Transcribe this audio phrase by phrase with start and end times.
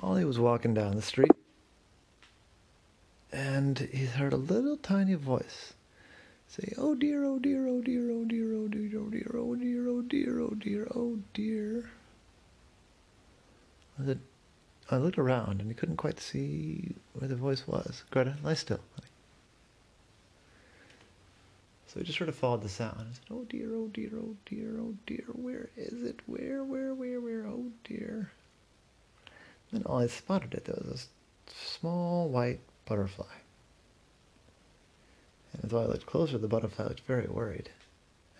[0.00, 1.32] Ollie was walking down the street
[3.32, 5.74] and he heard a little tiny voice
[6.46, 9.88] say, Oh dear, oh dear, oh dear, oh dear, oh dear, oh dear, oh dear,
[9.88, 11.90] oh dear, oh dear, oh dear.
[14.00, 14.20] I said,
[14.90, 18.04] I looked around and he couldn't quite see where the voice was.
[18.10, 18.80] Greta, lie still.
[21.88, 24.36] So he just sort of followed the sound and said, Oh dear, oh dear, oh
[24.46, 26.20] dear, oh dear, where is it?
[26.26, 28.30] Where, where, where, where, oh dear.
[29.72, 31.08] Then Ollie spotted it, there was
[31.46, 33.26] a small white butterfly.
[35.52, 37.70] And as I looked closer, the butterfly looked very worried.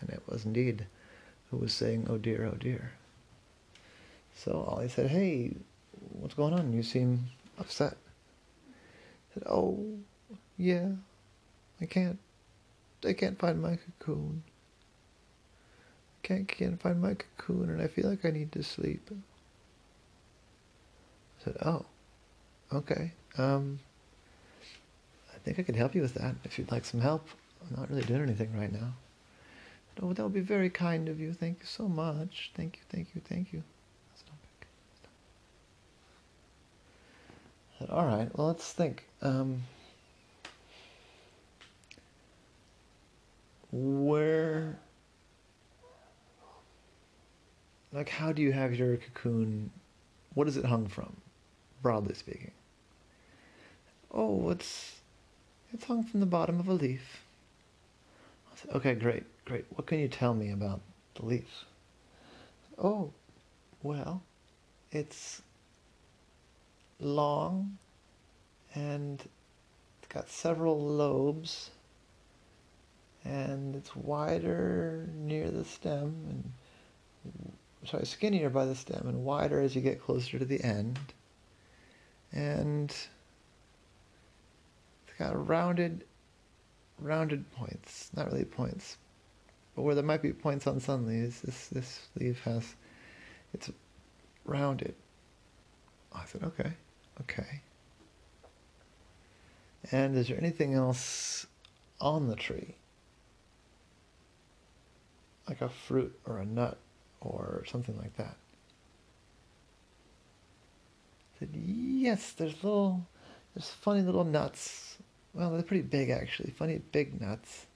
[0.01, 0.87] And it was indeed
[1.51, 2.93] who was saying, oh dear, oh dear.
[4.35, 5.53] So Ollie said, hey,
[6.13, 6.73] what's going on?
[6.73, 7.27] You seem
[7.59, 7.97] upset.
[8.71, 9.85] I said, oh,
[10.57, 10.89] yeah,
[11.81, 12.19] I can't,
[13.05, 14.43] I can't find my cocoon.
[16.23, 19.11] I can't, can't find my cocoon and I feel like I need to sleep.
[21.49, 21.87] Said, oh,
[22.75, 23.13] okay.
[23.39, 23.81] Um,
[25.35, 27.27] I think I could help you with that if you'd like some help.
[27.63, 28.93] I'm not really doing anything right now.
[30.03, 31.33] Oh, that would be very kind of you.
[31.33, 32.51] Thank you so much.
[32.55, 33.63] Thank you, thank you, thank you.
[34.15, 34.37] Stop.
[35.01, 35.11] Stop.
[37.79, 39.07] Said, all right, well, let's think.
[39.23, 39.63] Um,
[43.73, 44.79] where,
[47.91, 49.71] like, how do you have your cocoon?
[50.35, 51.17] What is it hung from,
[51.83, 52.53] broadly speaking?
[54.11, 55.01] Oh, it's
[55.73, 57.23] it's hung from the bottom of a leaf.
[58.55, 59.67] Said, okay, great, great.
[59.71, 60.81] What can you tell me about
[61.15, 61.65] the leaf?
[62.77, 63.13] Oh,
[63.83, 64.23] well,
[64.91, 65.43] it's
[67.01, 67.79] long
[68.75, 69.23] and
[69.99, 71.71] it's got several lobes
[73.25, 76.53] and it's wider near the stem and
[77.85, 80.99] sorry skinnier by the stem and wider as you get closer to the end
[82.33, 83.09] and it's
[85.19, 86.05] got rounded,
[86.99, 88.11] rounded points.
[88.17, 88.99] Not really points,
[89.75, 92.75] but where there might be points on some leaves, this this leaf has,
[93.55, 93.71] it's
[94.45, 94.95] rounded.
[96.13, 96.73] I said, okay,
[97.21, 97.63] okay.
[99.93, 101.47] And is there anything else
[102.01, 102.75] on the tree?
[105.49, 106.79] Like a fruit or a nut
[107.21, 108.37] or something like that?
[111.35, 111.55] I said,
[112.09, 113.07] yes, there's little,
[113.55, 114.89] there's funny little nuts
[115.39, 116.51] well, they're pretty big actually.
[116.51, 117.67] Funny big nuts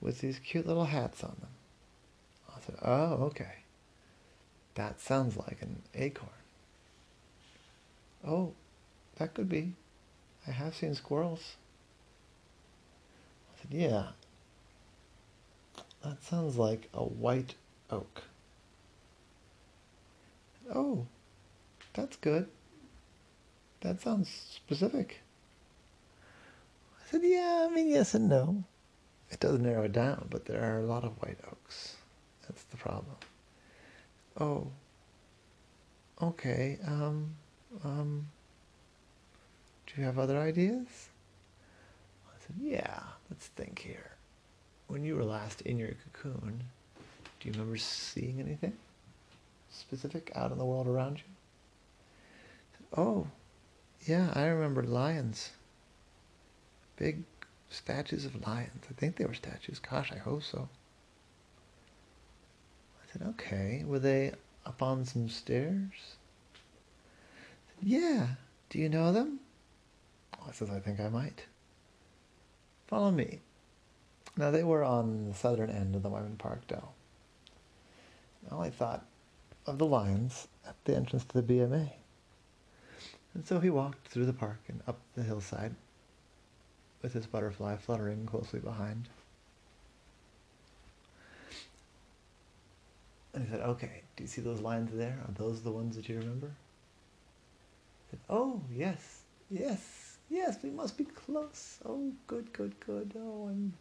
[0.00, 1.50] with these cute little hats on them.
[2.54, 3.64] I said, oh, okay.
[4.74, 6.30] That sounds like an acorn.
[8.24, 8.52] Oh,
[9.16, 9.72] that could be.
[10.46, 11.56] I have seen squirrels.
[13.52, 14.06] I said, yeah.
[16.04, 17.54] That sounds like a white
[17.90, 18.22] oak.
[20.72, 21.06] Oh,
[21.94, 22.46] that's good.
[23.80, 25.20] That sounds specific.
[27.00, 28.64] I said, yeah, I mean, yes and no.
[29.30, 31.96] It does narrow it down, but there are a lot of white oaks.
[32.42, 33.16] That's the problem.
[34.40, 34.68] Oh,
[36.22, 36.78] okay.
[36.86, 37.34] Um,
[37.84, 38.26] um,
[39.86, 41.08] do you have other ideas?
[42.26, 43.00] I said, yeah,
[43.30, 44.12] let's think here.
[44.86, 46.62] When you were last in your cocoon,
[47.40, 48.72] do you remember seeing anything
[49.70, 51.24] specific out in the world around you?
[52.72, 53.26] Said, oh,
[54.08, 55.50] yeah, I remember lions
[56.98, 57.22] big
[57.70, 58.84] statues of lions.
[58.90, 59.78] I think they were statues.
[59.78, 60.68] Gosh, I hope so.
[63.02, 63.84] I said, okay.
[63.86, 64.32] Were they
[64.66, 66.16] up on some stairs?
[67.68, 68.26] Said, yeah.
[68.70, 69.40] Do you know them?
[70.36, 71.46] Oh, I says, I think I might.
[72.88, 73.40] Follow me.
[74.36, 76.94] Now, they were on the southern end of the Wyman Park Dell.
[78.50, 79.04] Now, I thought
[79.66, 81.90] of the lions at the entrance to the BMA.
[83.34, 85.74] And so he walked through the park and up the hillside
[87.02, 89.08] with his butterfly fluttering closely behind.
[93.34, 95.18] And he said, okay, do you see those lines there?
[95.26, 96.50] Are those the ones that you remember?
[98.10, 99.20] Said, oh, yes,
[99.50, 101.78] yes, yes, we must be close.
[101.84, 103.12] Oh, good, good, good.
[103.16, 103.74] Oh, I'm,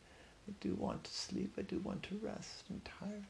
[0.47, 1.53] I do want to sleep.
[1.57, 2.65] I do want to rest.
[2.69, 3.23] I'm tired.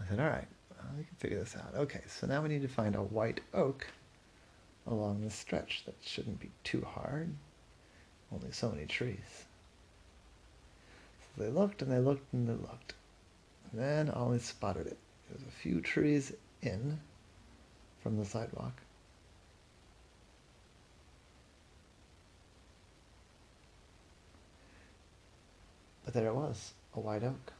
[0.00, 0.48] I said, all right,
[0.96, 1.74] we can figure this out.
[1.74, 3.86] Okay, so now we need to find a white oak
[4.86, 5.84] along the stretch.
[5.86, 7.34] That shouldn't be too hard.
[8.32, 9.44] Only so many trees.
[11.20, 12.94] So they looked and they looked and they looked.
[13.70, 14.98] And then Ollie spotted it.
[15.30, 16.32] It was a few trees
[16.62, 16.98] in
[18.02, 18.80] from the sidewalk.
[26.04, 27.52] But there it was, a white oak.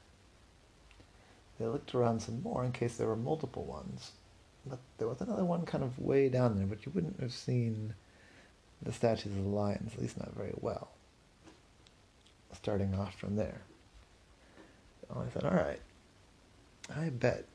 [1.59, 4.13] They looked around some more in case there were multiple ones
[4.67, 7.95] but there was another one kind of way down there, but you wouldn't have seen
[8.83, 10.91] the statues of the lions, at least not very well.
[12.53, 13.63] Starting off from there.
[15.01, 15.81] So I said, all right,
[16.95, 17.47] I bet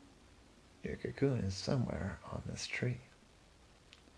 [0.84, 2.98] your cocoon is somewhere on this tree.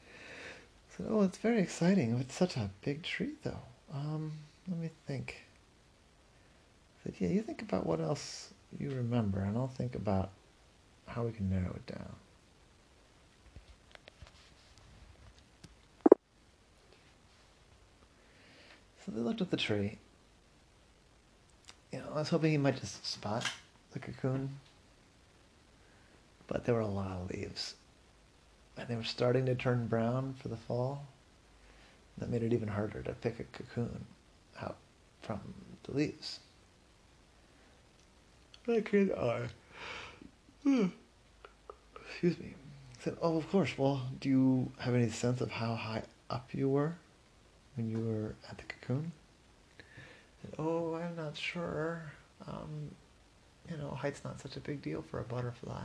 [0.07, 2.17] I said, oh, it's very exciting.
[2.19, 3.61] It's such a big tree, though.
[3.93, 4.31] Um,
[4.67, 5.45] let me think.
[6.99, 10.31] I said, yeah, you think about what else you remember, and I'll think about
[11.07, 12.15] how we can narrow it down.
[19.05, 19.97] So they looked at the tree.
[21.91, 23.49] You know, I was hoping he might just spot
[23.91, 24.59] the cocoon.
[26.47, 27.75] But there were a lot of leaves.
[28.77, 31.05] And they were starting to turn brown for the fall.
[32.17, 34.05] That made it even harder to pick a cocoon
[34.61, 34.75] out
[35.21, 35.39] from
[35.83, 36.39] the leaves.
[38.67, 39.47] My kid eye.
[40.65, 42.53] Excuse me.
[42.99, 43.77] I said, Oh, of course.
[43.77, 46.95] Well, do you have any sense of how high up you were
[47.75, 48.63] when you were at the
[48.97, 52.11] Said, oh, I'm not sure.
[52.47, 52.91] Um,
[53.69, 55.83] you know, height's not such a big deal for a butterfly.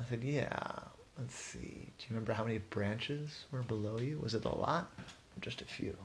[0.00, 0.58] I said, Yeah.
[1.18, 1.58] Let's see.
[1.98, 4.20] Do you remember how many branches were below you?
[4.22, 5.96] Was it a lot or just a few?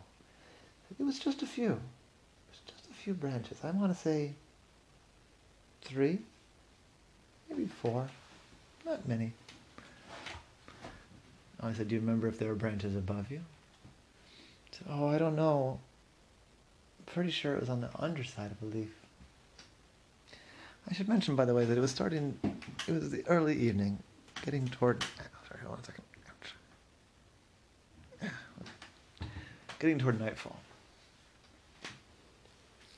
[1.00, 1.72] It was just a few.
[1.72, 3.60] It was just a few branches.
[3.64, 4.34] I want to say
[5.84, 6.20] three,
[7.48, 8.10] maybe four.
[8.86, 9.34] Not many.
[11.60, 13.42] I said, Do you remember if there were branches above you?
[14.90, 15.80] Oh, I don't know.
[17.00, 18.94] I'm pretty sure it was on the underside of a leaf.
[20.90, 22.38] I should mention, by the way, that it was starting,
[22.88, 24.00] it was the early evening,
[24.44, 26.04] getting toward, oh, sorry, hold on a second.
[29.80, 30.58] Getting toward nightfall.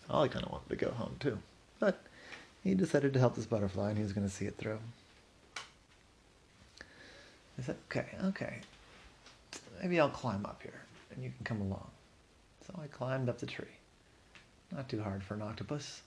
[0.07, 1.39] Ollie kind of wanted to go home too,
[1.79, 2.03] but
[2.63, 4.77] he decided to help this butterfly and he was going to see it through.
[7.57, 8.61] I said, okay, okay,
[9.81, 10.85] maybe I'll climb up here
[11.15, 11.89] and you can come along.
[12.67, 13.65] So I climbed up the tree.
[14.71, 16.01] Not too hard for an octopus.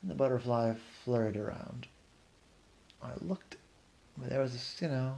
[0.00, 0.74] And the butterfly
[1.04, 1.88] fluttered around.
[3.02, 3.56] I looked,
[4.16, 5.16] there was, you know,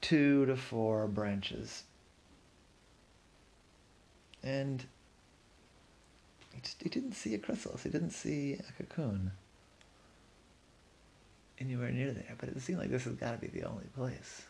[0.00, 1.84] two to four branches.
[4.42, 4.84] And
[6.52, 7.82] he, just, he didn't see a chrysalis.
[7.82, 9.32] He didn't see a cocoon
[11.58, 12.34] anywhere near there.
[12.38, 14.42] But it seemed like this has got to be the only place.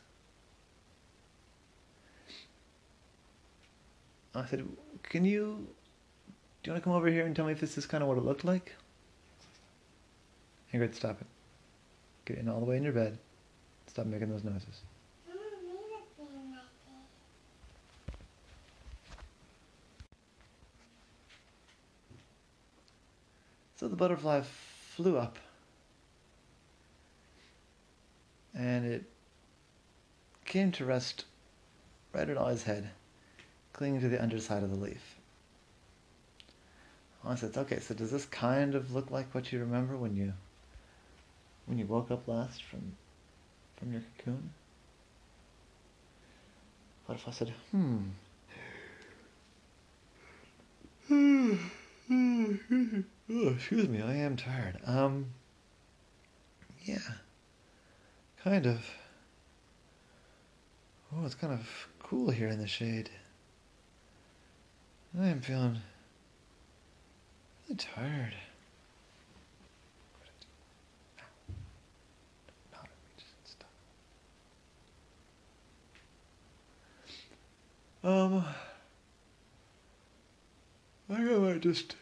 [4.35, 4.67] I said,
[5.03, 5.69] "Can you?
[6.63, 8.09] Do you want to come over here and tell me if this is kind of
[8.09, 8.75] what it looked like?"
[10.73, 11.27] Ingrid, stop it.
[12.25, 13.19] Get in all the way in your bed.
[13.87, 14.81] Stop making those noises.
[23.77, 24.41] So the butterfly
[24.97, 25.39] flew up
[28.55, 29.05] and it
[30.45, 31.25] came to rest
[32.13, 32.91] right at Ollie's head,
[33.75, 35.19] clinging to the underside of the leaf.
[37.27, 40.35] I said, okay, so does this kind of look like what you remember when you
[41.67, 42.97] when you woke up last from
[43.77, 44.51] from your cocoon?
[47.07, 48.03] Butterfly said, hmm.
[51.11, 51.59] oh,
[53.29, 54.79] excuse me, I am tired.
[54.87, 55.27] Um,
[56.85, 56.99] yeah.
[58.43, 58.85] Kind of.
[61.15, 63.11] Oh, it's kind of cool here in the shade.
[65.21, 65.79] I am feeling
[67.69, 68.35] really tired.
[78.03, 78.45] Um,
[81.09, 81.97] I think I might just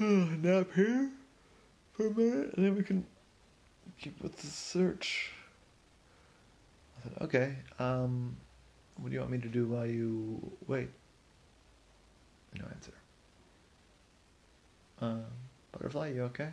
[0.00, 1.10] uh, nap here
[1.92, 3.04] for a minute, and then we can
[4.00, 5.32] keep with the search.
[6.96, 8.36] I said, okay, um,
[8.96, 10.88] what do you want me to do while you wait?
[12.58, 12.92] No answer.
[15.00, 15.24] Um,
[15.72, 16.50] butterfly, you okay?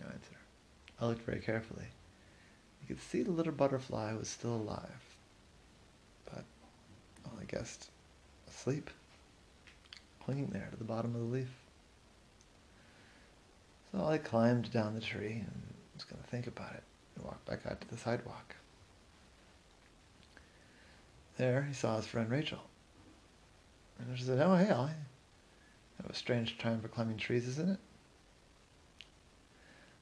[0.00, 0.36] No answer.
[1.00, 1.84] I looked very carefully.
[2.80, 5.16] You could see the little butterfly was still alive,
[6.24, 6.44] but,
[7.24, 7.90] well, I guessed
[8.48, 8.90] asleep,
[10.24, 11.50] clinging there to the bottom of the leaf.
[13.92, 15.62] So I climbed down the tree and
[15.94, 16.82] was going to think about it
[17.16, 18.54] and walked back out to the sidewalk.
[21.36, 22.60] There he saw his friend Rachel.
[23.98, 24.90] And she said, Oh, hey, Ollie.
[26.06, 27.78] Was a strange time for climbing trees, isn't it?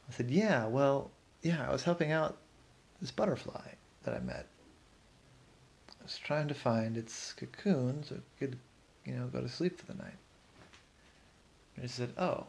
[0.08, 1.10] I said, Yeah, well,
[1.42, 2.36] yeah, I was helping out
[3.00, 3.72] this butterfly
[4.04, 4.46] that I met.
[6.00, 8.58] I was trying to find its cocoon so it could,
[9.04, 10.18] you know, go to sleep for the night.
[11.76, 12.46] And she said, Oh,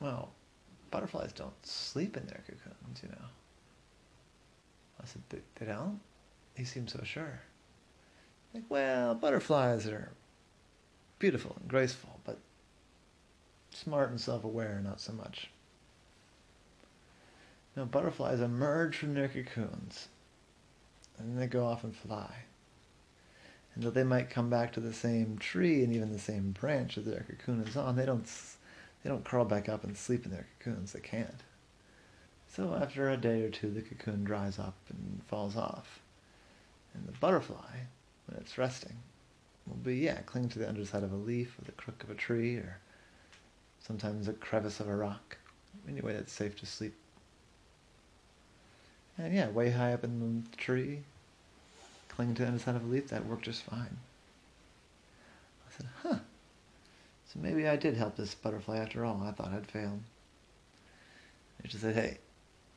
[0.00, 0.30] well,
[0.90, 3.26] butterflies don't sleep in their cocoons, you know.
[5.00, 6.00] I said, they, they don't?
[6.54, 7.40] He seemed so sure.
[8.54, 10.10] Like, well, butterflies are
[11.18, 12.15] beautiful and graceful,
[13.86, 15.48] smart and self-aware, not so much.
[17.76, 20.08] Now butterflies emerge from their cocoons,
[21.16, 22.34] and then they go off and fly.
[23.72, 26.96] And though they might come back to the same tree and even the same branch
[26.96, 28.28] that their cocoon is on, they don't
[29.04, 30.92] they don't curl back up and sleep in their cocoons.
[30.92, 31.44] They can't.
[32.48, 36.00] So after a day or two, the cocoon dries up and falls off.
[36.92, 37.84] And the butterfly,
[38.26, 38.96] when it's resting,
[39.64, 42.14] will be, yeah, cling to the underside of a leaf or the crook of a
[42.14, 42.80] tree or
[43.80, 45.36] sometimes a crevice of a rock.
[45.88, 46.94] Anyway, that's safe to sleep.
[49.18, 51.00] And yeah, way high up in the tree,
[52.08, 53.96] cling to the underside of a leaf, that worked just fine.
[55.66, 56.18] I said, huh.
[57.26, 59.22] So maybe I did help this butterfly after all.
[59.24, 60.00] I thought I'd failed.
[61.62, 62.18] They just said, hey,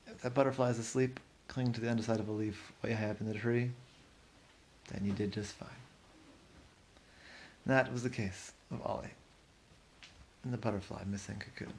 [0.08, 3.20] if that butterfly is asleep, cling to the underside of a leaf way high up
[3.20, 3.72] in the tree,
[4.92, 5.70] then you did just fine.
[7.66, 9.10] And that was the case of Ollie
[10.44, 11.74] and the butterfly missing cocoon.